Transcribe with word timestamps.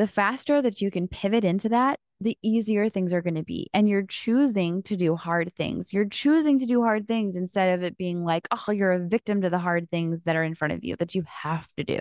the 0.00 0.06
faster 0.06 0.62
that 0.62 0.80
you 0.80 0.90
can 0.90 1.06
pivot 1.06 1.44
into 1.44 1.68
that, 1.68 2.00
the 2.22 2.38
easier 2.40 2.88
things 2.88 3.12
are 3.12 3.20
going 3.20 3.34
to 3.34 3.42
be. 3.42 3.68
And 3.74 3.86
you're 3.86 4.06
choosing 4.06 4.82
to 4.84 4.96
do 4.96 5.14
hard 5.14 5.54
things. 5.54 5.92
You're 5.92 6.08
choosing 6.08 6.58
to 6.58 6.64
do 6.64 6.82
hard 6.82 7.06
things 7.06 7.36
instead 7.36 7.74
of 7.74 7.82
it 7.82 7.98
being 7.98 8.24
like, 8.24 8.48
oh, 8.50 8.72
you're 8.72 8.92
a 8.92 8.98
victim 8.98 9.42
to 9.42 9.50
the 9.50 9.58
hard 9.58 9.90
things 9.90 10.22
that 10.22 10.36
are 10.36 10.42
in 10.42 10.54
front 10.54 10.72
of 10.72 10.82
you 10.82 10.96
that 10.96 11.14
you 11.14 11.22
have 11.26 11.68
to 11.76 11.84
do. 11.84 11.98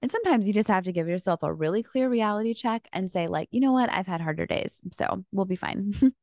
And 0.00 0.10
sometimes 0.10 0.48
you 0.48 0.54
just 0.54 0.68
have 0.68 0.84
to 0.84 0.92
give 0.92 1.08
yourself 1.08 1.42
a 1.42 1.52
really 1.52 1.82
clear 1.82 2.08
reality 2.08 2.54
check 2.54 2.88
and 2.90 3.10
say, 3.10 3.28
like, 3.28 3.50
you 3.50 3.60
know 3.60 3.72
what? 3.72 3.92
I've 3.92 4.06
had 4.06 4.22
harder 4.22 4.46
days. 4.46 4.80
So 4.90 5.22
we'll 5.30 5.44
be 5.44 5.56
fine. 5.56 5.92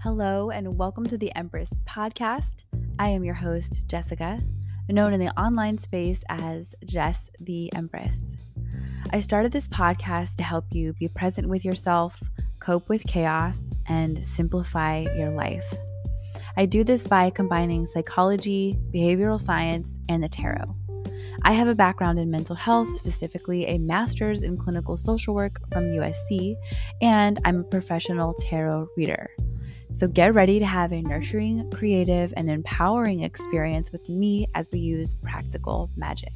Hello, 0.00 0.50
and 0.50 0.78
welcome 0.78 1.06
to 1.06 1.18
the 1.18 1.34
Empress 1.34 1.72
podcast. 1.88 2.62
I 2.96 3.08
am 3.08 3.24
your 3.24 3.34
host, 3.34 3.88
Jessica, 3.88 4.40
known 4.88 5.12
in 5.12 5.18
the 5.18 5.36
online 5.40 5.78
space 5.78 6.22
as 6.28 6.76
Jess 6.84 7.28
the 7.40 7.72
Empress. 7.74 8.36
I 9.10 9.18
started 9.18 9.50
this 9.50 9.66
podcast 9.66 10.36
to 10.36 10.44
help 10.44 10.66
you 10.70 10.92
be 10.92 11.08
present 11.08 11.48
with 11.48 11.64
yourself, 11.64 12.22
cope 12.60 12.88
with 12.88 13.04
chaos, 13.04 13.72
and 13.86 14.24
simplify 14.24 15.06
your 15.16 15.30
life. 15.30 15.64
I 16.56 16.66
do 16.66 16.84
this 16.84 17.04
by 17.08 17.30
combining 17.30 17.84
psychology, 17.84 18.78
behavioral 18.92 19.40
science, 19.40 19.98
and 20.08 20.22
the 20.22 20.28
tarot. 20.28 20.76
I 21.42 21.52
have 21.52 21.66
a 21.66 21.74
background 21.74 22.20
in 22.20 22.30
mental 22.30 22.54
health, 22.54 22.96
specifically 22.96 23.66
a 23.66 23.78
master's 23.78 24.44
in 24.44 24.56
clinical 24.56 24.96
social 24.96 25.34
work 25.34 25.60
from 25.72 25.86
USC, 25.86 26.54
and 27.02 27.40
I'm 27.44 27.60
a 27.60 27.64
professional 27.64 28.34
tarot 28.34 28.86
reader. 28.96 29.28
So 29.94 30.08
get 30.08 30.34
ready 30.34 30.58
to 30.58 30.66
have 30.66 30.92
a 30.92 31.00
nurturing, 31.00 31.70
creative, 31.70 32.34
and 32.36 32.50
empowering 32.50 33.20
experience 33.20 33.92
with 33.92 34.08
me 34.08 34.48
as 34.56 34.68
we 34.72 34.80
use 34.80 35.14
practical 35.14 35.88
magic. 35.94 36.34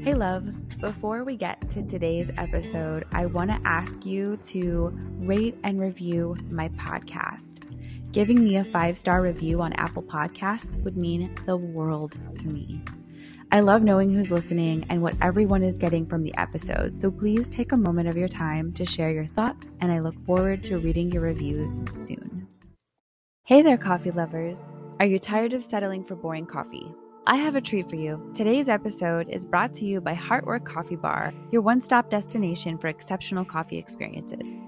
Hey, 0.00 0.14
love. 0.14 0.50
Before 0.80 1.24
we 1.24 1.36
get 1.36 1.70
to 1.72 1.82
today's 1.82 2.30
episode, 2.38 3.04
I 3.12 3.26
want 3.26 3.50
to 3.50 3.60
ask 3.66 4.06
you 4.06 4.38
to 4.44 4.90
rate 5.18 5.58
and 5.62 5.78
review 5.78 6.38
my 6.50 6.70
podcast. 6.70 7.70
Giving 8.12 8.42
me 8.42 8.56
a 8.56 8.64
five 8.64 8.96
star 8.96 9.20
review 9.20 9.60
on 9.60 9.74
Apple 9.74 10.02
Podcasts 10.02 10.82
would 10.84 10.96
mean 10.96 11.34
the 11.44 11.58
world 11.58 12.18
to 12.40 12.48
me. 12.48 12.82
I 13.52 13.60
love 13.60 13.82
knowing 13.82 14.08
who's 14.08 14.32
listening 14.32 14.86
and 14.88 15.02
what 15.02 15.14
everyone 15.20 15.62
is 15.62 15.76
getting 15.76 16.06
from 16.06 16.22
the 16.22 16.34
episode, 16.38 16.98
so 16.98 17.10
please 17.10 17.50
take 17.50 17.72
a 17.72 17.76
moment 17.76 18.08
of 18.08 18.16
your 18.16 18.26
time 18.26 18.72
to 18.72 18.86
share 18.86 19.10
your 19.10 19.26
thoughts, 19.26 19.66
and 19.82 19.92
I 19.92 19.98
look 19.98 20.14
forward 20.24 20.64
to 20.64 20.78
reading 20.78 21.12
your 21.12 21.20
reviews 21.20 21.78
soon. 21.90 22.48
Hey 23.44 23.60
there, 23.60 23.76
coffee 23.76 24.10
lovers! 24.10 24.72
Are 25.00 25.04
you 25.04 25.18
tired 25.18 25.52
of 25.52 25.62
settling 25.62 26.02
for 26.02 26.16
boring 26.16 26.46
coffee? 26.46 26.94
I 27.26 27.36
have 27.36 27.54
a 27.54 27.60
treat 27.60 27.90
for 27.90 27.96
you. 27.96 28.32
Today's 28.34 28.70
episode 28.70 29.28
is 29.28 29.44
brought 29.44 29.74
to 29.74 29.84
you 29.84 30.00
by 30.00 30.14
Heartwork 30.14 30.64
Coffee 30.64 30.96
Bar, 30.96 31.34
your 31.50 31.60
one 31.60 31.82
stop 31.82 32.08
destination 32.08 32.78
for 32.78 32.88
exceptional 32.88 33.44
coffee 33.44 33.76
experiences. 33.76 34.62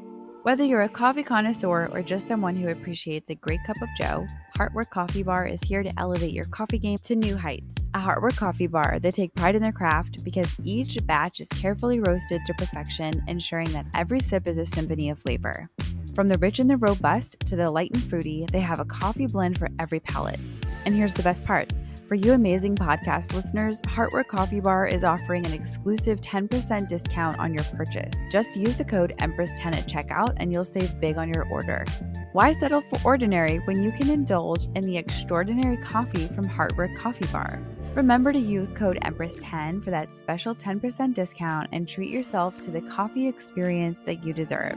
Whether 0.44 0.62
you're 0.62 0.82
a 0.82 0.90
coffee 0.90 1.22
connoisseur 1.22 1.88
or 1.90 2.02
just 2.02 2.28
someone 2.28 2.54
who 2.54 2.68
appreciates 2.68 3.30
a 3.30 3.34
great 3.34 3.60
cup 3.64 3.80
of 3.80 3.88
joe, 3.96 4.26
Heartwork 4.58 4.90
Coffee 4.90 5.22
Bar 5.22 5.46
is 5.46 5.62
here 5.62 5.82
to 5.82 5.90
elevate 5.98 6.34
your 6.34 6.44
coffee 6.44 6.78
game 6.78 6.98
to 7.04 7.16
new 7.16 7.34
heights. 7.34 7.76
At 7.94 8.04
Heartwork 8.04 8.36
Coffee 8.36 8.66
Bar, 8.66 8.98
they 9.00 9.10
take 9.10 9.34
pride 9.34 9.54
in 9.54 9.62
their 9.62 9.72
craft 9.72 10.22
because 10.22 10.54
each 10.62 10.98
batch 11.06 11.40
is 11.40 11.48
carefully 11.48 11.98
roasted 11.98 12.42
to 12.44 12.52
perfection, 12.58 13.24
ensuring 13.26 13.72
that 13.72 13.86
every 13.94 14.20
sip 14.20 14.46
is 14.46 14.58
a 14.58 14.66
symphony 14.66 15.08
of 15.08 15.18
flavor. 15.18 15.70
From 16.14 16.28
the 16.28 16.36
rich 16.36 16.58
and 16.58 16.68
the 16.68 16.76
robust 16.76 17.40
to 17.46 17.56
the 17.56 17.70
light 17.70 17.92
and 17.94 18.02
fruity, 18.02 18.46
they 18.52 18.60
have 18.60 18.80
a 18.80 18.84
coffee 18.84 19.26
blend 19.26 19.58
for 19.58 19.70
every 19.78 20.00
palate. 20.00 20.40
And 20.84 20.94
here's 20.94 21.14
the 21.14 21.22
best 21.22 21.42
part 21.44 21.72
for 22.06 22.16
you 22.16 22.32
amazing 22.32 22.76
podcast 22.76 23.32
listeners, 23.32 23.80
Heartwork 23.82 24.28
Coffee 24.28 24.60
Bar 24.60 24.86
is 24.86 25.04
offering 25.04 25.46
an 25.46 25.52
exclusive 25.52 26.20
10% 26.20 26.86
discount 26.86 27.38
on 27.38 27.54
your 27.54 27.64
purchase. 27.64 28.14
Just 28.30 28.56
use 28.56 28.76
the 28.76 28.84
code 28.84 29.14
Empress10 29.18 29.74
at 29.74 29.88
checkout 29.88 30.34
and 30.36 30.52
you'll 30.52 30.64
save 30.64 31.00
big 31.00 31.16
on 31.16 31.32
your 31.32 31.48
order. 31.50 31.84
Why 32.32 32.52
settle 32.52 32.82
for 32.82 32.98
ordinary 33.04 33.58
when 33.60 33.82
you 33.82 33.90
can 33.92 34.10
indulge 34.10 34.68
in 34.74 34.82
the 34.82 34.98
extraordinary 34.98 35.78
coffee 35.78 36.28
from 36.28 36.48
Heartwork 36.48 36.96
Coffee 36.96 37.26
Bar? 37.26 37.60
Remember 37.94 38.32
to 38.32 38.38
use 38.38 38.72
code 38.72 38.98
Empress10 39.02 39.84
for 39.84 39.90
that 39.90 40.12
special 40.12 40.52
10% 40.52 41.14
discount 41.14 41.68
and 41.70 41.88
treat 41.88 42.10
yourself 42.10 42.60
to 42.62 42.72
the 42.72 42.80
coffee 42.80 43.28
experience 43.28 44.00
that 44.00 44.24
you 44.24 44.32
deserve. 44.32 44.76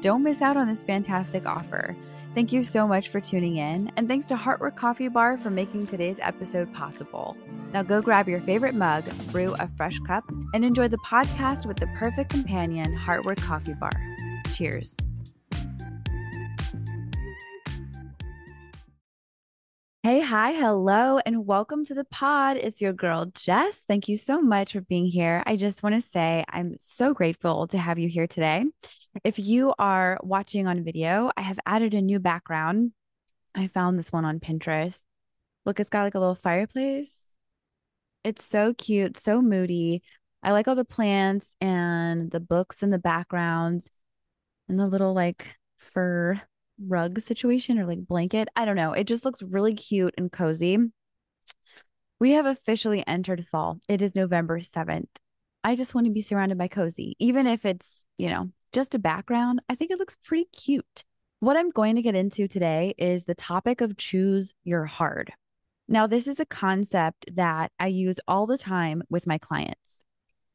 Don't 0.00 0.24
miss 0.24 0.42
out 0.42 0.56
on 0.56 0.66
this 0.66 0.82
fantastic 0.82 1.46
offer. 1.46 1.96
Thank 2.34 2.52
you 2.52 2.64
so 2.64 2.88
much 2.88 3.08
for 3.08 3.20
tuning 3.20 3.56
in, 3.56 3.92
and 3.96 4.08
thanks 4.08 4.26
to 4.26 4.34
Heartwork 4.34 4.74
Coffee 4.74 5.06
Bar 5.06 5.38
for 5.38 5.48
making 5.48 5.86
today's 5.86 6.18
episode 6.20 6.70
possible. 6.74 7.36
Now 7.72 7.84
go 7.84 8.02
grab 8.02 8.28
your 8.28 8.40
favorite 8.40 8.74
mug, 8.74 9.04
brew 9.30 9.54
a 9.60 9.70
fresh 9.76 10.00
cup, 10.00 10.24
and 10.52 10.64
enjoy 10.64 10.88
the 10.88 10.98
podcast 10.98 11.66
with 11.66 11.76
the 11.76 11.86
perfect 11.96 12.30
companion, 12.30 12.94
Heartwork 12.98 13.40
Coffee 13.40 13.74
Bar. 13.74 13.92
Cheers. 14.52 14.96
Hey, 20.06 20.20
hi, 20.20 20.52
hello, 20.52 21.18
and 21.26 21.48
welcome 21.48 21.84
to 21.86 21.92
the 21.92 22.04
pod. 22.04 22.58
It's 22.58 22.80
your 22.80 22.92
girl, 22.92 23.26
Jess. 23.34 23.82
Thank 23.88 24.08
you 24.08 24.16
so 24.16 24.40
much 24.40 24.72
for 24.72 24.80
being 24.80 25.06
here. 25.06 25.42
I 25.44 25.56
just 25.56 25.82
want 25.82 25.96
to 25.96 26.00
say 26.00 26.44
I'm 26.48 26.76
so 26.78 27.12
grateful 27.12 27.66
to 27.66 27.76
have 27.78 27.98
you 27.98 28.08
here 28.08 28.28
today. 28.28 28.66
If 29.24 29.40
you 29.40 29.74
are 29.80 30.20
watching 30.22 30.68
on 30.68 30.84
video, 30.84 31.32
I 31.36 31.40
have 31.40 31.58
added 31.66 31.92
a 31.92 32.00
new 32.00 32.20
background. 32.20 32.92
I 33.52 33.66
found 33.66 33.98
this 33.98 34.12
one 34.12 34.24
on 34.24 34.38
Pinterest. 34.38 35.00
Look, 35.64 35.80
it's 35.80 35.90
got 35.90 36.04
like 36.04 36.14
a 36.14 36.20
little 36.20 36.36
fireplace. 36.36 37.12
It's 38.22 38.44
so 38.44 38.74
cute, 38.74 39.18
so 39.18 39.42
moody. 39.42 40.04
I 40.40 40.52
like 40.52 40.68
all 40.68 40.76
the 40.76 40.84
plants 40.84 41.56
and 41.60 42.30
the 42.30 42.38
books 42.38 42.84
in 42.84 42.90
the 42.90 43.00
backgrounds 43.00 43.90
and 44.68 44.78
the 44.78 44.86
little 44.86 45.14
like 45.14 45.56
fur 45.78 46.40
rug 46.84 47.20
situation 47.20 47.78
or 47.78 47.86
like 47.86 48.06
blanket. 48.06 48.48
I 48.56 48.64
don't 48.64 48.76
know. 48.76 48.92
It 48.92 49.06
just 49.06 49.24
looks 49.24 49.42
really 49.42 49.74
cute 49.74 50.14
and 50.18 50.30
cozy. 50.30 50.78
We 52.18 52.32
have 52.32 52.46
officially 52.46 53.06
entered 53.06 53.46
fall. 53.46 53.78
It 53.88 54.02
is 54.02 54.14
November 54.14 54.60
7th. 54.60 55.08
I 55.62 55.76
just 55.76 55.94
want 55.94 56.06
to 56.06 56.12
be 56.12 56.22
surrounded 56.22 56.58
by 56.58 56.68
cozy, 56.68 57.16
even 57.18 57.46
if 57.46 57.64
it's, 57.64 58.04
you 58.18 58.30
know, 58.30 58.50
just 58.72 58.94
a 58.94 58.98
background, 58.98 59.60
I 59.68 59.74
think 59.74 59.90
it 59.90 59.98
looks 59.98 60.16
pretty 60.24 60.46
cute. 60.52 61.04
What 61.40 61.56
I'm 61.56 61.70
going 61.70 61.96
to 61.96 62.02
get 62.02 62.14
into 62.14 62.48
today 62.48 62.94
is 62.96 63.24
the 63.24 63.34
topic 63.34 63.80
of 63.80 63.96
choose 63.96 64.54
your 64.64 64.84
hard. 64.84 65.32
Now, 65.88 66.06
this 66.06 66.26
is 66.26 66.40
a 66.40 66.46
concept 66.46 67.26
that 67.34 67.72
I 67.78 67.88
use 67.88 68.20
all 68.26 68.46
the 68.46 68.58
time 68.58 69.02
with 69.08 69.26
my 69.26 69.38
clients, 69.38 70.04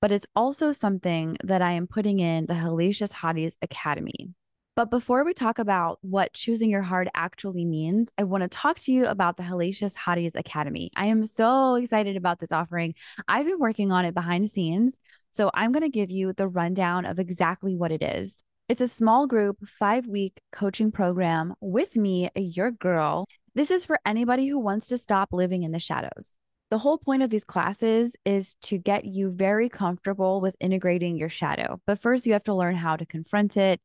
but 0.01 0.11
it's 0.11 0.27
also 0.35 0.71
something 0.71 1.37
that 1.43 1.61
I 1.61 1.71
am 1.73 1.87
putting 1.87 2.19
in 2.19 2.47
the 2.47 2.53
Hellacious 2.53 3.13
Hotties 3.13 3.55
Academy. 3.61 4.33
But 4.75 4.89
before 4.89 5.25
we 5.25 5.33
talk 5.33 5.59
about 5.59 5.99
what 6.01 6.33
choosing 6.33 6.69
your 6.69 6.81
hard 6.81 7.09
actually 7.13 7.65
means, 7.65 8.09
I 8.17 8.23
want 8.23 8.43
to 8.43 8.47
talk 8.47 8.79
to 8.79 8.91
you 8.91 9.05
about 9.05 9.37
the 9.37 9.43
Hellacious 9.43 9.93
Hotties 9.95 10.35
Academy. 10.35 10.91
I 10.95 11.07
am 11.07 11.25
so 11.25 11.75
excited 11.75 12.15
about 12.15 12.39
this 12.39 12.53
offering. 12.53 12.95
I've 13.27 13.45
been 13.45 13.59
working 13.59 13.91
on 13.91 14.05
it 14.05 14.13
behind 14.13 14.45
the 14.45 14.47
scenes 14.47 14.97
so 15.33 15.49
I'm 15.53 15.71
going 15.71 15.83
to 15.83 15.89
give 15.89 16.11
you 16.11 16.33
the 16.33 16.47
rundown 16.47 17.05
of 17.05 17.19
exactly 17.19 17.75
what 17.75 17.91
it 17.91 18.03
is. 18.03 18.43
It's 18.67 18.81
a 18.81 18.87
small 18.87 19.27
group, 19.27 19.57
five 19.65 20.07
week 20.07 20.41
coaching 20.51 20.91
program 20.91 21.55
with 21.61 21.95
me, 21.95 22.29
your 22.35 22.71
girl. 22.71 23.27
This 23.55 23.71
is 23.71 23.85
for 23.85 23.99
anybody 24.05 24.47
who 24.47 24.59
wants 24.59 24.87
to 24.87 24.97
stop 24.97 25.29
living 25.31 25.63
in 25.63 25.71
the 25.71 25.79
shadows. 25.79 26.37
The 26.69 26.77
whole 26.77 26.97
point 26.97 27.21
of 27.21 27.29
these 27.29 27.43
classes 27.43 28.15
is 28.23 28.55
to 28.63 28.77
get 28.77 29.03
you 29.03 29.29
very 29.29 29.67
comfortable 29.67 30.39
with 30.39 30.55
integrating 30.61 31.17
your 31.17 31.27
shadow. 31.27 31.81
But 31.85 32.01
first, 32.01 32.25
you 32.25 32.31
have 32.33 32.45
to 32.45 32.53
learn 32.53 32.75
how 32.75 32.95
to 32.95 33.05
confront 33.05 33.57
it 33.57 33.81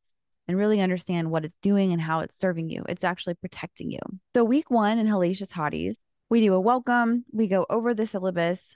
and 0.47 0.57
really 0.57 0.81
understand 0.81 1.31
what 1.31 1.45
it's 1.45 1.55
doing 1.61 1.93
and 1.93 2.01
how 2.01 2.19
it's 2.19 2.37
serving 2.37 2.69
you. 2.69 2.83
It's 2.87 3.03
actually 3.03 3.35
protecting 3.35 3.91
you. 3.91 3.99
So, 4.35 4.43
week 4.43 4.69
one 4.69 4.97
in 4.97 5.07
Hellacious 5.07 5.51
Hotties, 5.51 5.95
we 6.29 6.41
do 6.41 6.53
a 6.53 6.59
welcome, 6.59 7.25
we 7.31 7.47
go 7.47 7.65
over 7.69 7.93
the 7.93 8.07
syllabus, 8.07 8.75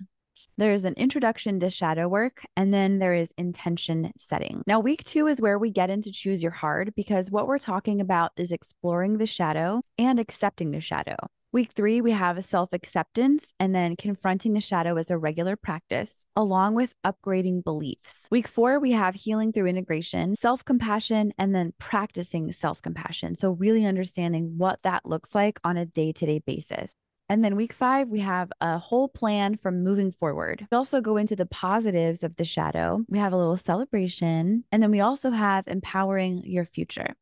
there's 0.58 0.86
an 0.86 0.94
introduction 0.96 1.60
to 1.60 1.70
shadow 1.70 2.08
work, 2.08 2.44
and 2.56 2.74
then 2.74 3.00
there 3.00 3.14
is 3.14 3.34
intention 3.38 4.12
setting. 4.18 4.64
Now, 4.68 4.80
week 4.80 5.04
two 5.04 5.28
is 5.28 5.42
where 5.42 5.58
we 5.58 5.72
get 5.72 5.90
into 5.90 6.12
choose 6.12 6.44
your 6.44 6.52
hard 6.52 6.94
because 6.96 7.32
what 7.32 7.48
we're 7.48 7.60
talking 7.60 8.02
about 8.02 8.32
is 8.38 8.52
exploring 8.52 9.18
the 9.18 9.26
shadow 9.26 9.82
and 9.98 10.20
accepting 10.20 10.72
the 10.72 10.82
shadow. 10.82 11.16
Week 11.54 11.74
three, 11.74 12.00
we 12.00 12.12
have 12.12 12.46
self 12.46 12.72
acceptance 12.72 13.54
and 13.60 13.76
then 13.76 13.98
confronting 13.98 14.54
the 14.54 14.62
shadow 14.62 14.96
as 14.96 15.12
a 15.12 15.18
regular 15.18 15.58
practice, 15.58 16.26
along 16.34 16.76
with 16.76 16.94
upgrading 17.06 17.66
beliefs. 17.66 18.30
Week 18.32 18.48
four, 18.48 18.80
we 18.80 18.94
have 18.94 19.16
healing 19.16 19.52
through 19.52 19.66
integration, 19.66 20.38
self 20.38 20.64
compassion, 20.64 21.34
and 21.38 21.54
then 21.54 21.74
practicing 21.78 22.54
self 22.54 22.82
compassion. 22.82 23.36
So, 23.36 23.52
really 23.52 23.86
understanding 23.86 24.54
what 24.58 24.80
that 24.84 25.06
looks 25.06 25.36
like 25.36 25.60
on 25.66 25.76
a 25.76 25.86
day 25.86 26.14
to 26.14 26.26
day 26.26 26.40
basis. 26.40 26.94
And 27.28 27.44
then 27.44 27.58
week 27.58 27.74
five, 27.74 28.08
we 28.08 28.22
have 28.22 28.50
a 28.62 28.78
whole 28.78 29.10
plan 29.10 29.58
from 29.58 29.84
moving 29.84 30.14
forward. 30.14 30.68
We 30.72 30.78
also 30.78 31.02
go 31.02 31.18
into 31.18 31.36
the 31.36 31.46
positives 31.46 32.24
of 32.24 32.38
the 32.38 32.46
shadow. 32.46 33.04
We 33.10 33.20
have 33.20 33.34
a 33.34 33.38
little 33.38 33.58
celebration. 33.58 34.64
And 34.72 34.82
then 34.82 34.92
we 34.92 35.02
also 35.02 35.32
have 35.32 35.68
empowering 35.68 36.44
your 36.46 36.66
future. 36.66 37.16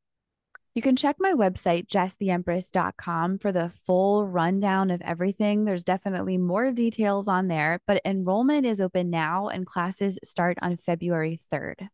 You 0.76 0.84
can 0.84 0.96
check 0.96 1.16
my 1.20 1.34
website, 1.34 1.88
jesstheempress.com, 1.88 3.40
for 3.40 3.52
the 3.52 3.70
full 3.86 4.28
rundown 4.28 4.92
of 4.92 5.02
everything. 5.02 5.66
There's 5.66 5.84
definitely 5.84 6.38
more 6.38 6.72
details 6.72 7.28
on 7.28 7.48
there, 7.48 7.82
but 7.88 8.02
enrollment 8.06 8.66
is 8.66 8.80
open 8.80 9.10
now 9.10 9.48
and 9.48 9.66
classes 9.66 10.20
start 10.24 10.60
on 10.62 10.78
February 10.78 11.40
3rd. 11.52 11.88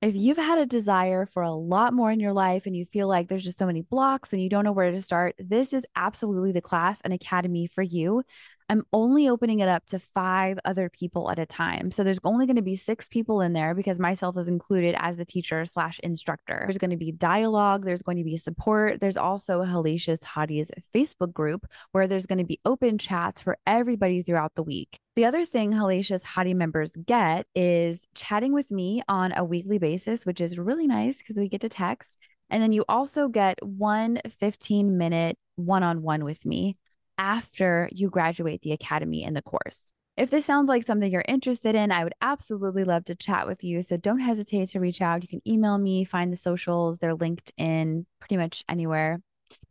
If 0.00 0.14
you've 0.14 0.36
had 0.36 0.58
a 0.58 0.66
desire 0.66 1.26
for 1.26 1.42
a 1.42 1.50
lot 1.50 1.92
more 1.92 2.10
in 2.10 2.20
your 2.20 2.34
life 2.34 2.66
and 2.66 2.76
you 2.76 2.84
feel 2.84 3.08
like 3.08 3.26
there's 3.26 3.42
just 3.42 3.58
so 3.58 3.66
many 3.66 3.80
blocks 3.80 4.32
and 4.32 4.42
you 4.42 4.48
don't 4.48 4.64
know 4.64 4.72
where 4.72 4.90
to 4.90 5.02
start, 5.02 5.34
this 5.38 5.72
is 5.72 5.86
absolutely 5.96 6.52
the 6.52 6.60
class 6.60 7.00
and 7.00 7.12
academy 7.12 7.66
for 7.66 7.82
you. 7.82 8.22
I'm 8.70 8.84
only 8.94 9.28
opening 9.28 9.60
it 9.60 9.68
up 9.68 9.84
to 9.86 9.98
five 9.98 10.58
other 10.64 10.88
people 10.88 11.30
at 11.30 11.38
a 11.38 11.44
time. 11.44 11.90
So 11.90 12.02
there's 12.02 12.18
only 12.24 12.46
going 12.46 12.56
to 12.56 12.62
be 12.62 12.76
six 12.76 13.08
people 13.08 13.42
in 13.42 13.52
there 13.52 13.74
because 13.74 14.00
myself 14.00 14.38
is 14.38 14.48
included 14.48 14.96
as 14.98 15.18
the 15.18 15.24
teacher 15.24 15.66
slash 15.66 16.00
instructor. 16.02 16.60
There's 16.62 16.78
going 16.78 16.90
to 16.90 16.96
be 16.96 17.12
dialogue, 17.12 17.84
there's 17.84 18.02
going 18.02 18.16
to 18.16 18.24
be 18.24 18.38
support. 18.38 19.00
There's 19.00 19.18
also 19.18 19.62
Hellacious 19.62 20.24
Hotties 20.24 20.70
Facebook 20.94 21.32
group 21.34 21.66
where 21.92 22.06
there's 22.06 22.26
going 22.26 22.38
to 22.38 22.44
be 22.44 22.58
open 22.64 22.96
chats 22.96 23.40
for 23.40 23.58
everybody 23.66 24.22
throughout 24.22 24.54
the 24.54 24.62
week. 24.62 24.98
The 25.14 25.26
other 25.26 25.44
thing 25.44 25.72
Hellacious 25.72 26.24
Hottie 26.24 26.56
members 26.56 26.92
get 27.06 27.46
is 27.54 28.06
chatting 28.14 28.54
with 28.54 28.70
me 28.70 29.02
on 29.08 29.32
a 29.36 29.44
weekly 29.44 29.78
basis, 29.78 30.24
which 30.24 30.40
is 30.40 30.58
really 30.58 30.86
nice 30.86 31.18
because 31.18 31.36
we 31.36 31.50
get 31.50 31.60
to 31.60 31.68
text. 31.68 32.18
And 32.50 32.62
then 32.62 32.72
you 32.72 32.84
also 32.88 33.28
get 33.28 33.62
one 33.62 34.20
15 34.38 34.96
minute 34.96 35.36
one 35.56 35.82
on 35.82 36.02
one 36.02 36.24
with 36.24 36.44
me 36.44 36.74
after 37.18 37.88
you 37.92 38.10
graduate 38.10 38.62
the 38.62 38.72
academy 38.72 39.24
and 39.24 39.36
the 39.36 39.42
course. 39.42 39.92
If 40.16 40.30
this 40.30 40.46
sounds 40.46 40.68
like 40.68 40.84
something 40.84 41.10
you're 41.10 41.24
interested 41.26 41.74
in, 41.74 41.90
I 41.90 42.04
would 42.04 42.14
absolutely 42.20 42.84
love 42.84 43.04
to 43.06 43.16
chat 43.16 43.48
with 43.48 43.64
you. 43.64 43.82
So 43.82 43.96
don't 43.96 44.20
hesitate 44.20 44.68
to 44.68 44.80
reach 44.80 45.00
out. 45.00 45.22
You 45.22 45.28
can 45.28 45.42
email 45.46 45.76
me, 45.76 46.04
find 46.04 46.32
the 46.32 46.36
socials, 46.36 46.98
they're 46.98 47.14
linked 47.14 47.52
in 47.56 48.06
pretty 48.20 48.36
much 48.36 48.62
anywhere 48.68 49.20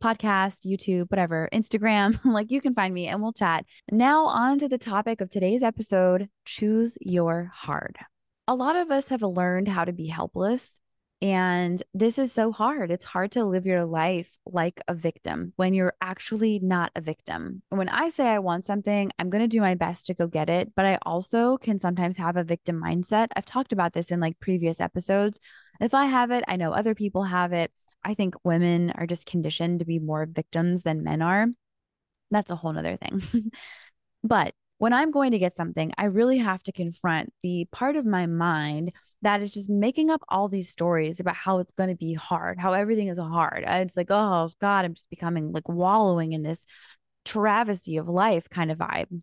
podcast, 0.02 0.66
YouTube, 0.66 1.10
whatever, 1.10 1.48
Instagram. 1.52 2.18
like 2.24 2.50
you 2.50 2.60
can 2.60 2.74
find 2.74 2.92
me 2.92 3.08
and 3.08 3.22
we'll 3.22 3.32
chat. 3.32 3.64
Now, 3.90 4.26
on 4.26 4.58
to 4.58 4.68
the 4.68 4.78
topic 4.78 5.20
of 5.20 5.30
today's 5.30 5.62
episode 5.62 6.28
choose 6.44 6.98
your 7.00 7.50
hard. 7.54 7.96
A 8.46 8.54
lot 8.54 8.76
of 8.76 8.90
us 8.90 9.08
have 9.08 9.22
learned 9.22 9.68
how 9.68 9.84
to 9.84 9.92
be 9.92 10.06
helpless 10.06 10.78
and 11.22 11.82
this 11.94 12.18
is 12.18 12.32
so 12.32 12.52
hard. 12.52 12.90
It's 12.90 13.04
hard 13.04 13.32
to 13.32 13.44
live 13.44 13.66
your 13.66 13.84
life 13.84 14.36
like 14.44 14.80
a 14.88 14.94
victim 14.94 15.52
when 15.56 15.72
you're 15.72 15.94
actually 16.00 16.58
not 16.58 16.92
a 16.96 17.00
victim. 17.00 17.62
When 17.70 17.88
I 17.88 18.10
say 18.10 18.26
I 18.26 18.40
want 18.40 18.66
something, 18.66 19.10
I'm 19.18 19.30
going 19.30 19.42
to 19.42 19.48
do 19.48 19.60
my 19.60 19.74
best 19.74 20.06
to 20.06 20.14
go 20.14 20.26
get 20.26 20.50
it. 20.50 20.72
But 20.74 20.84
I 20.84 20.98
also 21.02 21.56
can 21.56 21.78
sometimes 21.78 22.16
have 22.18 22.36
a 22.36 22.44
victim 22.44 22.80
mindset. 22.82 23.28
I've 23.36 23.46
talked 23.46 23.72
about 23.72 23.92
this 23.92 24.10
in 24.10 24.20
like 24.20 24.38
previous 24.40 24.80
episodes. 24.80 25.38
If 25.80 25.94
I 25.94 26.06
have 26.06 26.30
it, 26.30 26.44
I 26.46 26.56
know 26.56 26.72
other 26.72 26.94
people 26.94 27.24
have 27.24 27.52
it. 27.52 27.72
I 28.04 28.14
think 28.14 28.34
women 28.44 28.90
are 28.90 29.06
just 29.06 29.26
conditioned 29.26 29.78
to 29.78 29.86
be 29.86 29.98
more 29.98 30.26
victims 30.26 30.82
than 30.82 31.04
men 31.04 31.22
are. 31.22 31.46
That's 32.30 32.50
a 32.50 32.56
whole 32.56 32.72
nother 32.72 32.98
thing. 32.98 33.50
but 34.24 34.54
when 34.84 34.92
I'm 34.92 35.10
going 35.10 35.30
to 35.30 35.38
get 35.38 35.56
something, 35.56 35.92
I 35.96 36.04
really 36.04 36.36
have 36.36 36.62
to 36.64 36.70
confront 36.70 37.32
the 37.42 37.66
part 37.72 37.96
of 37.96 38.04
my 38.04 38.26
mind 38.26 38.92
that 39.22 39.40
is 39.40 39.50
just 39.50 39.70
making 39.70 40.10
up 40.10 40.20
all 40.28 40.46
these 40.46 40.68
stories 40.68 41.20
about 41.20 41.36
how 41.36 41.60
it's 41.60 41.72
going 41.72 41.88
to 41.88 41.96
be 41.96 42.12
hard, 42.12 42.58
how 42.58 42.74
everything 42.74 43.08
is 43.08 43.16
hard. 43.16 43.64
Uh, 43.66 43.76
it's 43.76 43.96
like, 43.96 44.10
oh 44.10 44.50
God, 44.60 44.84
I'm 44.84 44.92
just 44.92 45.08
becoming 45.08 45.52
like 45.52 45.70
wallowing 45.70 46.32
in 46.32 46.42
this 46.42 46.66
travesty 47.24 47.96
of 47.96 48.10
life 48.10 48.50
kind 48.50 48.70
of 48.70 48.76
vibe. 48.76 49.22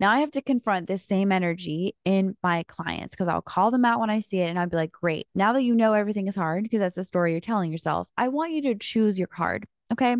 Now 0.00 0.10
I 0.10 0.20
have 0.20 0.32
to 0.32 0.42
confront 0.42 0.86
this 0.86 1.02
same 1.02 1.32
energy 1.32 1.96
in 2.04 2.36
my 2.42 2.62
clients 2.64 3.14
because 3.14 3.28
I'll 3.28 3.40
call 3.40 3.70
them 3.70 3.86
out 3.86 4.00
when 4.00 4.10
I 4.10 4.20
see 4.20 4.40
it 4.40 4.50
and 4.50 4.58
I'll 4.58 4.68
be 4.68 4.76
like, 4.76 4.92
great, 4.92 5.28
now 5.34 5.54
that 5.54 5.62
you 5.62 5.74
know 5.74 5.94
everything 5.94 6.28
is 6.28 6.36
hard, 6.36 6.62
because 6.62 6.80
that's 6.80 6.96
the 6.96 7.04
story 7.04 7.32
you're 7.32 7.40
telling 7.40 7.72
yourself, 7.72 8.06
I 8.18 8.28
want 8.28 8.52
you 8.52 8.60
to 8.64 8.74
choose 8.74 9.18
your 9.18 9.28
card. 9.28 9.64
Okay. 9.90 10.14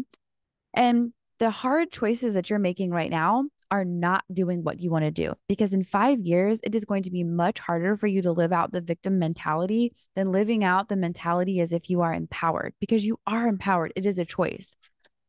And 0.72 1.12
the 1.38 1.50
hard 1.50 1.92
choices 1.92 2.32
that 2.32 2.48
you're 2.48 2.58
making 2.58 2.92
right 2.92 3.10
now 3.10 3.44
are 3.70 3.85
not 3.85 4.25
doing 4.32 4.62
what 4.65 4.81
you 4.81 4.91
want 4.91 5.05
to 5.05 5.11
do. 5.11 5.35
Because 5.49 5.73
in 5.73 5.82
five 5.85 6.20
years, 6.20 6.61
it 6.62 6.75
is 6.75 6.85
going 6.85 7.03
to 7.05 7.11
be 7.11 7.25
much 7.25 7.59
harder 7.59 7.97
for 7.97 8.06
you 8.06 8.23
to 8.23 8.32
live 8.32 8.53
out 8.53 8.73
the 8.73 8.81
victim 8.81 9.19
mentality 9.19 9.93
than 10.15 10.32
living 10.32 10.65
out 10.65 10.88
the 10.88 10.97
mentality 10.97 11.61
as 11.61 11.73
if 11.73 11.91
you 11.91 12.00
are 12.00 12.15
empowered, 12.15 12.75
because 12.81 13.05
you 13.05 13.19
are 13.26 13.47
empowered. 13.47 13.93
It 13.97 14.06
is 14.06 14.19
a 14.19 14.25
choice. 14.25 14.76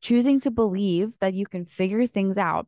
Choosing 0.01 0.39
to 0.41 0.51
believe 0.51 1.17
that 1.19 1.33
you 1.33 1.45
can 1.45 1.65
figure 1.65 2.07
things 2.07 2.37
out 2.37 2.67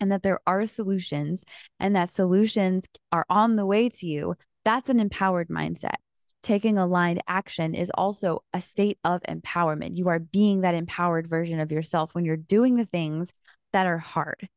and 0.00 0.10
that 0.10 0.22
there 0.22 0.40
are 0.46 0.66
solutions 0.66 1.44
and 1.78 1.94
that 1.94 2.10
solutions 2.10 2.86
are 3.12 3.24
on 3.30 3.56
the 3.56 3.66
way 3.66 3.88
to 3.88 4.06
you, 4.06 4.34
that's 4.64 4.90
an 4.90 5.00
empowered 5.00 5.48
mindset. 5.48 5.96
Taking 6.42 6.76
aligned 6.76 7.22
action 7.26 7.74
is 7.74 7.90
also 7.94 8.42
a 8.52 8.60
state 8.60 8.98
of 9.04 9.22
empowerment. 9.22 9.96
You 9.96 10.08
are 10.08 10.18
being 10.18 10.60
that 10.60 10.74
empowered 10.74 11.28
version 11.28 11.60
of 11.60 11.72
yourself 11.72 12.14
when 12.14 12.24
you're 12.24 12.36
doing 12.36 12.76
the 12.76 12.84
things 12.84 13.32
that 13.72 13.86
are 13.86 13.98
hard. 13.98 14.48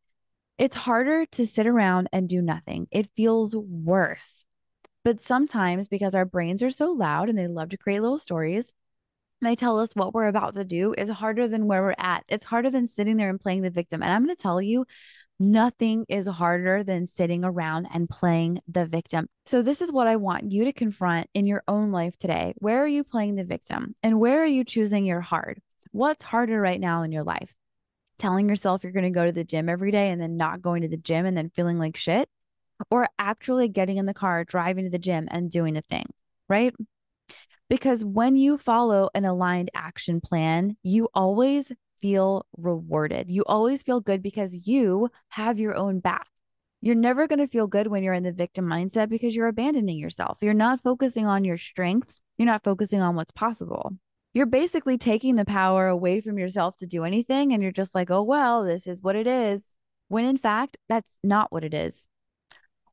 It's 0.58 0.76
harder 0.76 1.26
to 1.28 1.46
sit 1.46 1.68
around 1.68 2.10
and 2.12 2.28
do 2.28 2.42
nothing. 2.42 2.88
It 2.92 3.10
feels 3.16 3.56
worse. 3.56 4.46
But 5.04 5.22
sometimes, 5.22 5.88
because 5.88 6.16
our 6.16 6.26
brains 6.26 6.64
are 6.64 6.70
so 6.70 6.92
loud 6.92 7.30
and 7.30 7.38
they 7.38 7.48
love 7.48 7.70
to 7.70 7.78
create 7.78 8.02
little 8.02 8.18
stories, 8.18 8.74
they 9.42 9.56
tell 9.56 9.80
us 9.80 9.96
what 9.96 10.14
we're 10.14 10.28
about 10.28 10.56
to 10.56 10.66
do 10.66 10.96
is 10.98 11.10
harder 11.10 11.48
than 11.48 11.68
where 11.68 11.84
we're 11.84 11.94
at. 11.98 12.24
It's 12.28 12.44
harder 12.44 12.72
than 12.72 12.88
sitting 12.88 13.18
there 13.18 13.30
and 13.30 13.40
playing 13.40 13.62
the 13.62 13.70
victim. 13.70 14.02
And 14.02 14.12
I'm 14.12 14.26
going 14.26 14.36
to 14.36 14.42
tell 14.42 14.62
you, 14.62 14.86
nothing 15.40 16.06
is 16.10 16.26
harder 16.26 16.84
than 16.84 17.06
sitting 17.06 17.44
around 17.46 17.88
and 17.94 18.10
playing 18.10 18.60
the 18.68 18.88
victim. 18.88 19.28
So, 19.46 19.62
this 19.62 19.82
is 19.82 19.92
what 19.92 20.08
I 20.08 20.16
want 20.16 20.52
you 20.52 20.66
to 20.66 20.74
confront 20.74 21.30
in 21.36 21.46
your 21.46 21.64
own 21.68 21.92
life 21.92 22.18
today. 22.18 22.56
Where 22.58 22.84
are 22.84 22.88
you 22.88 23.04
playing 23.04 23.36
the 23.36 23.44
victim? 23.44 23.96
And 24.02 24.20
where 24.20 24.42
are 24.42 24.48
you 24.48 24.64
choosing 24.64 25.06
your 25.06 25.22
hard? 25.22 25.62
What's 25.92 26.24
harder 26.24 26.60
right 26.60 26.80
now 26.80 27.04
in 27.04 27.12
your 27.12 27.24
life? 27.24 27.54
Telling 28.18 28.50
yourself 28.50 28.84
you're 28.84 28.92
going 28.92 29.04
to 29.04 29.10
go 29.10 29.26
to 29.26 29.32
the 29.32 29.44
gym 29.44 29.70
every 29.70 29.92
day 29.92 30.10
and 30.10 30.22
then 30.22 30.38
not 30.38 30.62
going 30.62 30.82
to 30.82 30.88
the 30.88 30.98
gym 30.98 31.26
and 31.26 31.38
then 31.38 31.50
feeling 31.50 31.78
like 31.78 31.98
shit, 31.98 32.30
or 32.92 33.08
actually 33.18 33.68
getting 33.68 33.98
in 33.98 34.06
the 34.06 34.14
car, 34.14 34.44
driving 34.44 34.86
to 34.86 34.90
the 34.90 35.00
gym 35.00 35.28
and 35.32 35.52
doing 35.52 35.78
a 35.78 35.82
thing, 35.82 36.06
right? 36.48 36.74
Because 37.70 38.04
when 38.04 38.36
you 38.36 38.58
follow 38.58 39.10
an 39.14 39.26
aligned 39.26 39.72
action 39.76 40.22
plan, 40.22 40.78
you 40.84 41.10
always 41.14 41.72
feel 42.00 42.46
rewarded. 42.58 43.30
You 43.30 43.44
always 43.46 43.84
feel 43.84 44.00
good 44.00 44.22
because 44.22 44.68
you 44.68 45.10
have 45.30 45.60
your 45.60 45.76
own 45.76 46.00
back. 46.00 46.28
You're 46.80 46.96
never 46.96 47.28
going 47.28 47.40
to 47.40 47.48
feel 47.48 47.68
good 47.68 47.88
when 47.88 48.04
you're 48.04 48.14
in 48.14 48.24
the 48.24 48.32
victim 48.32 48.66
mindset 48.66 49.10
because 49.10 49.36
you're 49.36 49.48
abandoning 49.48 49.98
yourself. 49.98 50.38
You're 50.42 50.54
not 50.54 50.82
focusing 50.82 51.26
on 51.26 51.44
your 51.44 51.58
strengths. 51.58 52.22
You're 52.38 52.46
not 52.46 52.64
focusing 52.64 53.02
on 53.02 53.16
what's 53.16 53.32
possible 53.32 53.94
you're 54.38 54.46
basically 54.46 55.00
taking 55.00 55.36
the 55.36 55.46
power 55.46 55.88
away 55.88 56.22
from 56.22 56.38
yourself 56.38 56.78
to 56.78 56.86
do 56.86 57.04
anything. 57.04 57.54
And 57.54 57.64
you're 57.64 57.72
just 57.72 57.96
like, 57.96 58.12
oh, 58.12 58.22
well, 58.22 58.64
this 58.64 58.86
is 58.86 59.02
what 59.02 59.16
it 59.16 59.26
is. 59.26 59.74
When 60.10 60.26
in 60.26 60.38
fact, 60.38 60.78
that's 60.88 61.18
not 61.24 61.52
what 61.52 61.64
it 61.64 61.74
is. 61.74 62.08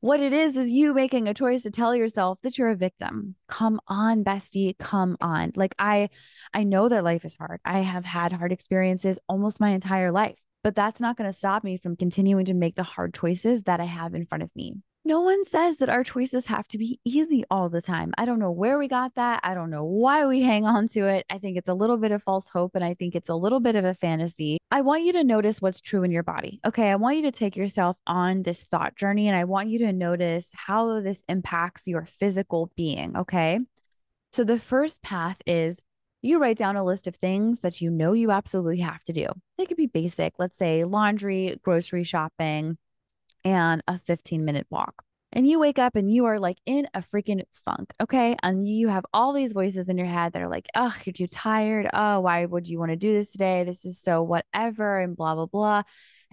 What 0.01 0.21
it 0.21 0.33
is, 0.33 0.57
is 0.57 0.71
you 0.71 0.95
making 0.95 1.29
a 1.29 1.35
choice 1.35 1.65
to 1.65 1.71
tell 1.71 1.95
yourself 1.95 2.39
that 2.43 2.57
you're 2.57 2.71
a 2.71 2.77
victim. 2.77 3.37
Come 3.47 3.79
on, 3.89 4.25
bestie, 4.25 4.77
come 4.79 5.19
on. 5.21 5.53
Like 5.55 5.75
I, 5.79 6.09
I 6.55 6.65
know 6.65 6.89
that 6.89 7.05
life 7.05 7.27
is 7.27 7.37
hard. 7.37 7.61
I 7.63 7.81
have 7.81 8.07
had 8.07 8.33
hard 8.33 8.51
experiences 8.51 9.19
almost 9.29 9.61
my 9.61 9.71
entire 9.71 10.13
life, 10.13 10.37
but 10.63 10.75
that's 10.75 11.01
not 11.01 11.19
going 11.19 11.31
to 11.31 11.37
stop 11.37 11.63
me 11.63 11.77
from 11.77 11.95
continuing 11.95 12.47
to 12.47 12.55
make 12.55 12.75
the 12.75 12.83
hard 12.83 13.13
choices 13.13 13.65
that 13.65 13.81
I 13.81 13.85
have 13.85 14.15
in 14.15 14.25
front 14.25 14.45
of 14.45 14.51
me 14.57 14.77
no 15.07 15.21
one 15.21 15.45
says 15.45 15.77
that 15.77 15.91
our 15.91 16.03
choices 16.03 16.47
have 16.47 16.67
to 16.69 16.79
be 16.79 16.99
easy 17.05 17.45
all 17.51 17.69
the 17.69 17.83
time. 17.83 18.15
I 18.17 18.25
don't 18.25 18.39
know 18.39 18.51
where 18.51 18.79
we 18.79 18.89
got 18.89 19.15
that. 19.17 19.41
I 19.43 19.53
don't 19.53 19.69
know 19.69 19.85
why 19.85 20.27
we 20.27 20.41
hang 20.41 20.65
on 20.65 20.89
to 20.89 21.07
it. 21.07 21.27
I 21.29 21.39
think 21.39 21.59
it's 21.59 21.69
a 21.69 21.75
little 21.75 21.99
bit 21.99 22.11
of 22.11 22.23
false 22.23 22.49
hope 22.49 22.75
and 22.75 22.83
I 22.83 22.95
think 22.95 23.15
it's 23.15 23.29
a 23.29 23.35
little 23.35 23.61
bit 23.61 23.77
of 23.77 23.85
a 23.85 23.93
fantasy. 23.93 24.59
I 24.71 24.81
want 24.81 25.05
you 25.05 25.13
to 25.13 25.25
notice 25.25 25.61
what's 25.61 25.81
true 25.81 26.05
in 26.05 26.11
your 26.11 26.23
body. 26.23 26.61
Okay. 26.65 26.91
I 26.91 26.97
want 26.97 27.17
you 27.17 27.23
to 27.25 27.33
take 27.33 27.55
yourself 27.55 27.99
on 28.07 28.43
this 28.43 28.63
thought 28.63 28.97
journey 28.97 29.29
and 29.29 29.37
I 29.37 29.45
want 29.45 29.69
you 29.69 29.79
to 29.81 29.93
notice 29.93 30.51
how 30.55 31.01
this 31.01 31.23
impacts 31.29 31.87
your 31.87 32.07
physical 32.07 32.73
being. 32.75 33.15
Okay. 33.17 33.61
So 34.33 34.43
the 34.43 34.59
first 34.59 35.03
path 35.03 35.37
is 35.47 35.83
you 36.23 36.39
write 36.39 36.57
down 36.57 36.77
a 36.77 36.85
list 36.85 37.07
of 37.07 37.17
things 37.17 37.61
that 37.61 37.83
you 37.83 37.91
know 37.91 38.15
you 38.15 38.31
absolutely 38.31 38.81
have 38.81 39.05
to 39.05 39.13
do. 39.13 39.27
They 39.59 39.67
could 39.67 39.77
be 39.77 39.87
basic, 39.87 40.33
let's 40.39 40.57
say 40.57 40.85
laundry, 40.85 41.61
grocery 41.63 42.05
shopping 42.05 42.79
and 43.45 43.83
a 43.87 43.99
15 43.99 44.45
minute 44.45 44.67
walk. 44.71 45.05
And 45.33 45.49
you 45.49 45.59
wake 45.59 45.81
up 45.81 45.97
and 45.97 46.11
you 46.13 46.27
are 46.27 46.39
like 46.39 46.59
in 46.65 46.87
a 46.95 47.01
freaking 47.01 47.43
funk. 47.53 47.93
Okay. 48.01 48.37
And 48.43 48.67
you 48.67 48.87
have 48.89 49.05
all 49.13 49.33
these 49.33 49.53
voices 49.53 49.89
in 49.89 49.99
your 49.99 50.07
head 50.07 50.33
that 50.33 50.43
are 50.43 50.49
like, 50.49 50.69
oh, 50.77 50.95
you're 51.05 51.13
too 51.13 51.27
tired. 51.27 51.91
Oh, 51.93 52.21
why 52.21 52.45
would 52.45 52.69
you 52.69 52.79
want 52.79 52.93
to 52.93 52.97
do 52.97 53.13
this 53.13 53.33
today? 53.33 53.65
This 53.65 53.85
is 53.85 54.01
so 54.01 54.23
whatever 54.23 55.01
and 55.01 55.17
blah, 55.17 55.35
blah, 55.35 55.47
blah. 55.47 55.83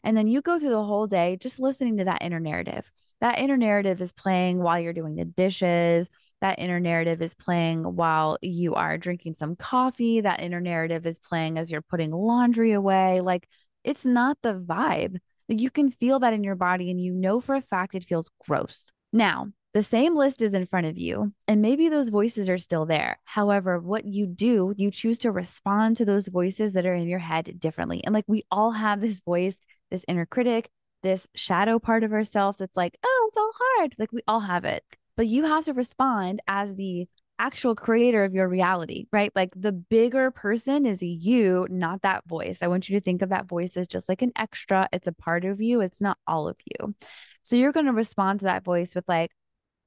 And 0.03 0.15
then 0.15 0.27
you 0.27 0.41
go 0.41 0.59
through 0.59 0.69
the 0.69 0.83
whole 0.83 1.07
day 1.07 1.37
just 1.39 1.59
listening 1.59 1.97
to 1.97 2.05
that 2.05 2.21
inner 2.21 2.39
narrative. 2.39 2.91
That 3.21 3.39
inner 3.39 3.57
narrative 3.57 4.01
is 4.01 4.11
playing 4.11 4.61
while 4.61 4.79
you're 4.79 4.93
doing 4.93 5.15
the 5.15 5.25
dishes. 5.25 6.09
That 6.41 6.59
inner 6.59 6.79
narrative 6.79 7.21
is 7.21 7.35
playing 7.35 7.83
while 7.83 8.37
you 8.41 8.73
are 8.75 8.97
drinking 8.97 9.35
some 9.35 9.55
coffee. 9.55 10.21
That 10.21 10.41
inner 10.41 10.61
narrative 10.61 11.05
is 11.05 11.19
playing 11.19 11.57
as 11.57 11.71
you're 11.71 11.83
putting 11.83 12.11
laundry 12.11 12.71
away. 12.71 13.21
Like 13.21 13.47
it's 13.83 14.05
not 14.05 14.37
the 14.41 14.53
vibe. 14.53 15.17
Like 15.51 15.59
you 15.59 15.69
can 15.69 15.91
feel 15.91 16.17
that 16.19 16.31
in 16.31 16.45
your 16.45 16.55
body 16.55 16.89
and 16.89 17.03
you 17.03 17.13
know 17.13 17.41
for 17.41 17.55
a 17.55 17.61
fact 17.61 17.93
it 17.93 18.05
feels 18.05 18.31
gross. 18.47 18.93
Now, 19.11 19.51
The 19.73 19.83
same 19.83 20.17
list 20.17 20.41
is 20.41 20.53
in 20.53 20.65
front 20.65 20.87
of 20.87 20.97
you, 20.97 21.31
and 21.47 21.61
maybe 21.61 21.87
those 21.87 22.09
voices 22.09 22.49
are 22.49 22.57
still 22.57 22.85
there. 22.85 23.19
However, 23.23 23.79
what 23.79 24.03
you 24.03 24.27
do, 24.27 24.73
you 24.75 24.91
choose 24.91 25.17
to 25.19 25.31
respond 25.31 25.95
to 25.97 26.05
those 26.05 26.27
voices 26.27 26.73
that 26.73 26.85
are 26.85 26.93
in 26.93 27.07
your 27.07 27.19
head 27.19 27.57
differently. 27.57 28.03
And 28.03 28.13
like 28.13 28.25
we 28.27 28.41
all 28.51 28.71
have 28.71 28.99
this 28.99 29.21
voice, 29.21 29.61
this 29.89 30.03
inner 30.09 30.25
critic, 30.25 30.69
this 31.03 31.29
shadow 31.35 31.79
part 31.79 32.03
of 32.03 32.11
ourselves 32.11 32.57
that's 32.57 32.75
like, 32.75 32.97
oh, 33.01 33.25
it's 33.29 33.37
all 33.37 33.51
hard. 33.55 33.95
Like 33.97 34.11
we 34.11 34.21
all 34.27 34.41
have 34.41 34.65
it. 34.65 34.83
But 35.15 35.27
you 35.27 35.45
have 35.45 35.63
to 35.65 35.73
respond 35.73 36.41
as 36.49 36.75
the 36.75 37.07
actual 37.41 37.75
creator 37.75 38.23
of 38.23 38.33
your 38.35 38.47
reality, 38.47 39.07
right? 39.11 39.31
Like 39.35 39.49
the 39.55 39.71
bigger 39.71 40.29
person 40.29 40.85
is 40.85 41.01
you, 41.01 41.67
not 41.69 42.03
that 42.03 42.23
voice. 42.27 42.59
I 42.61 42.67
want 42.67 42.87
you 42.87 42.97
to 42.97 43.03
think 43.03 43.21
of 43.21 43.29
that 43.29 43.47
voice 43.47 43.75
as 43.77 43.87
just 43.87 44.07
like 44.07 44.21
an 44.21 44.31
extra. 44.35 44.87
It's 44.93 45.07
a 45.07 45.11
part 45.11 45.43
of 45.43 45.59
you, 45.59 45.81
it's 45.81 46.01
not 46.01 46.17
all 46.27 46.47
of 46.47 46.57
you. 46.65 46.93
So 47.41 47.55
you're 47.55 47.71
going 47.71 47.87
to 47.87 47.93
respond 47.93 48.41
to 48.41 48.45
that 48.45 48.63
voice 48.63 48.93
with, 48.93 49.09
like, 49.09 49.31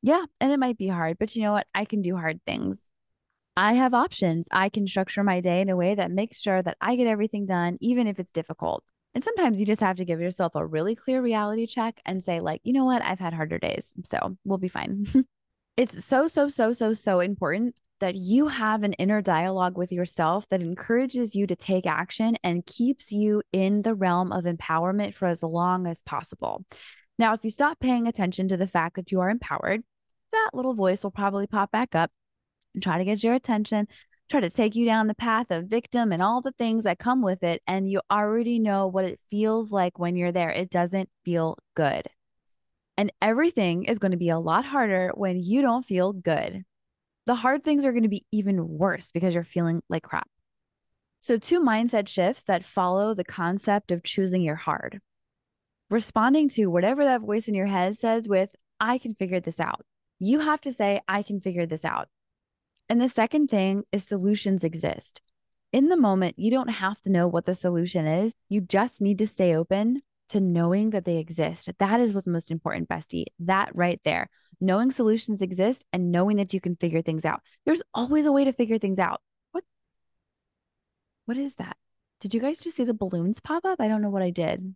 yeah, 0.03 0.25
and 0.41 0.51
it 0.51 0.59
might 0.59 0.77
be 0.77 0.89
hard, 0.89 1.17
but 1.19 1.35
you 1.37 1.43
know 1.43 1.53
what? 1.53 1.69
I 1.75 1.85
can 1.85 2.03
do 2.03 2.17
hard 2.17 2.41
things. 2.45 2.91
I 3.57 3.75
have 3.75 3.95
options. 3.95 4.49
I 4.51 4.69
can 4.69 4.87
structure 4.87 5.23
my 5.23 5.41
day 5.41 5.61
in 5.61 5.71
a 5.71 5.77
way 5.77 5.95
that 5.95 6.11
makes 6.11 6.41
sure 6.41 6.61
that 6.61 6.77
I 6.81 6.97
get 6.97 7.07
everything 7.07 7.47
done, 7.47 7.79
even 7.81 8.09
if 8.09 8.19
it's 8.19 8.33
difficult. 8.33 8.83
And 9.15 9.23
sometimes 9.23 9.61
you 9.61 9.67
just 9.67 9.81
have 9.81 9.97
to 9.99 10.05
give 10.05 10.21
yourself 10.21 10.57
a 10.57 10.67
really 10.67 10.97
clear 10.97 11.23
reality 11.23 11.69
check 11.69 12.01
and 12.05 12.23
say, 12.23 12.41
like, 12.41 12.61
you 12.65 12.73
know 12.73 12.85
what? 12.85 13.03
I've 13.03 13.21
had 13.21 13.33
harder 13.33 13.61
days. 13.61 13.95
So 14.05 14.37
we'll 14.45 14.59
be 14.59 14.67
fine. 14.67 15.07
it's 15.76 16.04
so, 16.04 16.28
so, 16.28 16.49
so, 16.49 16.73
so, 16.73 16.95
so 16.95 17.21
important 17.21 17.81
that 18.00 18.14
you 18.14 18.49
have 18.49 18.83
an 18.83 18.93
inner 18.95 19.23
dialogue 19.23 19.76
with 19.76 19.90
yourself 19.90 20.49
that 20.49 20.61
encourages 20.61 21.35
you 21.35 21.47
to 21.47 21.57
take 21.57 21.87
action 21.87 22.37
and 22.45 22.66
keeps 22.66 23.11
you 23.11 23.43
in 23.52 23.83
the 23.83 23.95
realm 23.95 24.31
of 24.31 24.45
empowerment 24.45 25.14
for 25.14 25.26
as 25.26 25.43
long 25.43 25.87
as 25.87 26.02
possible. 26.02 26.64
Now, 27.19 27.35
if 27.35 27.45
you 27.45 27.50
stop 27.50 27.81
paying 27.81 28.07
attention 28.07 28.49
to 28.49 28.57
the 28.57 28.66
fact 28.66 28.97
that 28.97 29.11
you 29.11 29.21
are 29.21 29.31
empowered, 29.31 29.83
that 30.33 30.50
little 30.52 30.75
voice 30.75 31.02
will 31.02 31.12
probably 31.12 31.47
pop 31.47 31.71
back 31.71 31.95
up 31.95 32.11
and 32.75 32.83
try 32.83 32.99
to 32.99 33.04
get 33.04 33.23
your 33.23 33.35
attention, 33.35 33.87
try 34.28 34.40
to 34.40 34.50
take 34.50 34.75
you 34.75 34.85
down 34.85 35.07
the 35.07 35.14
path 35.14 35.50
of 35.50 35.66
victim 35.66 36.12
and 36.12 36.23
all 36.23 36.40
the 36.40 36.52
things 36.52 36.85
that 36.85 36.99
come 36.99 37.23
with 37.23 37.43
it. 37.43 37.62
And 37.66 37.90
you 37.90 38.00
already 38.11 38.59
know 38.59 38.87
what 38.87 39.04
it 39.04 39.21
feels 39.31 39.73
like 39.73 39.99
when 39.99 40.16
you're 40.16 40.33
there. 40.33 40.50
It 40.50 40.71
doesn't 40.71 41.09
feel 41.25 41.57
good. 41.75 42.09
And 42.97 43.13
everything 43.21 43.85
is 43.85 43.99
going 43.99 44.13
to 44.13 44.19
be 44.19 44.29
a 44.29 44.39
lot 44.39 44.65
harder 44.65 45.11
when 45.15 45.43
you 45.43 45.63
don't 45.63 45.85
feel 45.85 46.13
good. 46.13 46.65
The 47.27 47.35
hard 47.35 47.65
things 47.65 47.85
are 47.85 47.93
going 47.93 48.05
to 48.05 48.09
be 48.09 48.27
even 48.31 48.69
worse 48.69 49.11
because 49.11 49.35
you're 49.35 49.45
feeling 49.45 49.83
like 49.89 50.03
crap. 50.03 50.29
So, 51.21 51.39
two 51.39 51.61
mindset 51.61 52.07
shifts 52.07 52.43
that 52.45 52.65
follow 52.65 53.15
the 53.15 53.25
concept 53.25 53.91
of 53.91 54.03
choosing 54.03 54.43
your 54.43 54.57
hard. 54.57 55.01
Responding 55.91 56.49
to 56.51 56.67
whatever 56.67 57.05
that 57.05 57.23
voice 57.23 57.49
in 57.49 57.55
your 57.55 57.67
head 57.67 57.97
says 57.97 58.29
with, 58.29 58.55
I 58.79 58.99
can 58.99 59.15
figure 59.15 59.41
this 59.41 59.59
out. 59.59 59.85
You 60.19 60.41
have 60.41 60.61
to 60.63 60.73
say, 60.73 61.01
I 61.09 61.23
can 61.23 61.41
figure 61.41 61.67
this 61.67 61.85
out. 61.85 62.09
And 62.89 63.01
the 63.01 63.09
second 63.09 63.49
thing 63.49 63.85
is 63.91 64.05
solutions 64.05 64.65
exist. 64.65 65.23
In 65.73 65.89
the 65.89 65.97
moment, 65.97 66.39
you 66.39 66.51
don't 66.51 66.69
have 66.69 67.01
to 67.01 67.11
know 67.11 67.27
what 67.27 67.47
the 67.47 67.55
solution 67.55 68.07
is. 68.07 68.35
You 68.49 68.61
just 68.61 69.01
need 69.01 69.19
to 69.19 69.27
stay 69.27 69.55
open 69.55 70.01
to 70.31 70.40
knowing 70.40 70.90
that 70.90 71.04
they 71.04 71.19
exist. 71.19 71.71
That 71.78 72.00
is 72.00 72.14
what's 72.14 72.26
most 72.26 72.50
important, 72.50 72.88
bestie. 72.88 73.26
That 73.40 73.71
right 73.75 74.00
there. 74.04 74.28
Knowing 74.61 74.90
solutions 74.90 75.43
exist 75.43 75.85
and 75.93 76.11
knowing 76.11 76.37
that 76.38 76.54
you 76.54 76.61
can 76.61 76.76
figure 76.76 77.02
things 77.02 77.25
out. 77.25 77.40
There's 77.64 77.83
always 77.93 78.26
a 78.26 78.33
way 78.33 78.45
to 78.45 78.52
figure 78.52 78.78
things 78.78 78.99
out. 78.99 79.21
What 79.52 79.64
What 81.26 81.37
is 81.37 81.57
that? 81.57 81.76
Did 82.21 82.33
you 82.35 82.40
guys 82.40 82.61
just 82.61 82.76
see 82.76 82.85
the 82.85 82.95
balloons 82.95 83.40
pop 83.40 83.64
up? 83.64 83.81
I 83.81 83.88
don't 83.88 84.00
know 84.02 84.11
what 84.11 84.23
I 84.23 84.31
did. 84.31 84.75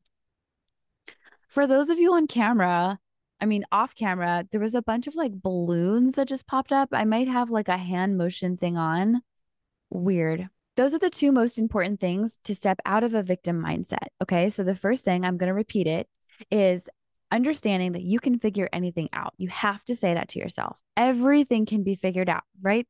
For 1.49 1.67
those 1.67 1.89
of 1.89 1.99
you 1.99 2.13
on 2.13 2.27
camera, 2.27 2.99
I 3.41 3.47
mean, 3.47 3.65
off 3.73 3.95
camera, 3.95 4.47
there 4.51 4.61
was 4.61 4.75
a 4.75 4.83
bunch 4.83 5.07
of 5.07 5.15
like 5.15 5.33
balloons 5.33 6.17
that 6.17 6.29
just 6.29 6.47
popped 6.47 6.73
up. 6.73 6.91
I 6.93 7.05
might 7.05 7.29
have 7.29 7.51
like 7.51 7.69
a 7.69 7.79
hand 7.79 8.19
motion 8.19 8.57
thing 8.57 8.77
on. 8.77 9.23
Weird. 9.91 10.49
Those 10.79 10.95
are 10.95 11.01
the 11.01 11.11
two 11.11 11.33
most 11.33 11.59
important 11.59 11.99
things 11.99 12.39
to 12.45 12.55
step 12.55 12.79
out 12.87 13.03
of 13.03 13.13
a 13.13 13.25
victim 13.25 13.61
mindset. 13.61 14.07
Okay. 14.23 14.49
So 14.49 14.63
the 14.63 14.77
first 14.77 15.05
thing, 15.05 15.25
I'm 15.25 15.37
going 15.37 15.49
to 15.49 15.55
repeat 15.55 15.89
it, 15.89 16.07
is 16.53 16.89
understanding 17.33 17.91
that 17.93 18.05
you 18.05 18.21
can 18.21 18.39
figure 18.39 18.69
anything 18.73 19.09
out. 19.13 19.35
You 19.39 19.49
have 19.49 19.85
to 19.87 19.97
say 19.97 20.15
that 20.15 20.29
to 20.29 20.39
yourself. 20.39 20.81
Everything 20.97 21.67
can 21.67 21.83
be 21.83 21.97
figured 21.97 22.29
out, 22.29 22.45
right? 22.63 22.87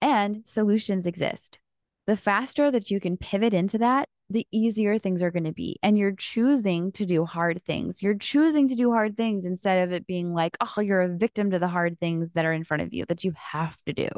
And 0.00 0.46
solutions 0.46 1.04
exist. 1.04 1.58
The 2.06 2.16
faster 2.16 2.70
that 2.70 2.92
you 2.92 3.00
can 3.00 3.16
pivot 3.16 3.54
into 3.54 3.78
that, 3.78 4.08
the 4.30 4.46
easier 4.52 4.96
things 4.96 5.20
are 5.20 5.32
going 5.32 5.46
to 5.46 5.52
be. 5.52 5.80
And 5.82 5.98
you're 5.98 6.14
choosing 6.14 6.92
to 6.92 7.04
do 7.04 7.24
hard 7.24 7.60
things. 7.64 8.04
You're 8.04 8.14
choosing 8.14 8.68
to 8.68 8.76
do 8.76 8.92
hard 8.92 9.16
things 9.16 9.44
instead 9.44 9.82
of 9.82 9.92
it 9.92 10.06
being 10.06 10.32
like, 10.32 10.56
oh, 10.60 10.80
you're 10.80 11.02
a 11.02 11.16
victim 11.16 11.50
to 11.50 11.58
the 11.58 11.66
hard 11.66 11.98
things 11.98 12.34
that 12.34 12.44
are 12.44 12.52
in 12.52 12.62
front 12.62 12.84
of 12.84 12.94
you 12.94 13.04
that 13.06 13.24
you 13.24 13.32
have 13.36 13.76
to 13.86 13.92
do. 13.92 14.10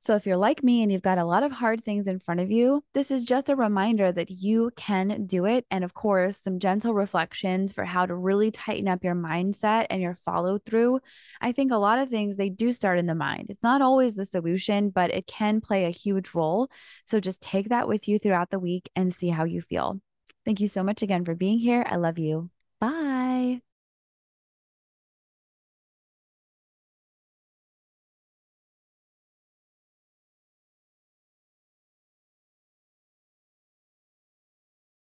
So, 0.00 0.16
if 0.16 0.26
you're 0.26 0.36
like 0.36 0.64
me 0.64 0.82
and 0.82 0.90
you've 0.90 1.02
got 1.02 1.18
a 1.18 1.24
lot 1.24 1.42
of 1.42 1.52
hard 1.52 1.84
things 1.84 2.06
in 2.08 2.18
front 2.18 2.40
of 2.40 2.50
you, 2.50 2.82
this 2.94 3.10
is 3.10 3.24
just 3.24 3.50
a 3.50 3.56
reminder 3.56 4.10
that 4.10 4.30
you 4.30 4.70
can 4.76 5.26
do 5.26 5.44
it. 5.44 5.66
And 5.70 5.84
of 5.84 5.92
course, 5.92 6.38
some 6.38 6.58
gentle 6.58 6.94
reflections 6.94 7.72
for 7.74 7.84
how 7.84 8.06
to 8.06 8.14
really 8.14 8.50
tighten 8.50 8.88
up 8.88 9.04
your 9.04 9.14
mindset 9.14 9.86
and 9.90 10.00
your 10.00 10.14
follow 10.14 10.58
through. 10.58 11.00
I 11.40 11.52
think 11.52 11.70
a 11.70 11.76
lot 11.76 11.98
of 11.98 12.08
things 12.08 12.36
they 12.36 12.48
do 12.48 12.72
start 12.72 12.98
in 12.98 13.06
the 13.06 13.14
mind. 13.14 13.46
It's 13.50 13.62
not 13.62 13.82
always 13.82 14.14
the 14.14 14.24
solution, 14.24 14.88
but 14.88 15.10
it 15.10 15.26
can 15.26 15.60
play 15.60 15.84
a 15.84 15.90
huge 15.90 16.34
role. 16.34 16.70
So, 17.06 17.20
just 17.20 17.42
take 17.42 17.68
that 17.68 17.86
with 17.86 18.08
you 18.08 18.18
throughout 18.18 18.50
the 18.50 18.58
week 18.58 18.90
and 18.96 19.14
see 19.14 19.28
how 19.28 19.44
you 19.44 19.60
feel. 19.60 20.00
Thank 20.44 20.60
you 20.60 20.68
so 20.68 20.82
much 20.82 21.02
again 21.02 21.24
for 21.24 21.34
being 21.34 21.58
here. 21.58 21.84
I 21.86 21.96
love 21.96 22.18
you. 22.18 22.50
Bye. 22.80 23.29